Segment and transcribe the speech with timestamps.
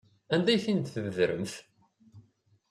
[0.33, 1.53] Anda ay ten-id-tbedremt?